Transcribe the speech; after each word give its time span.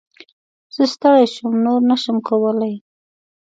زه 0.75 0.83
ستړی 0.93 1.23
شوم، 1.33 1.53
نور 1.65 1.81
نه 1.89 1.95
شم 2.01 2.17
کولی! 2.27 2.73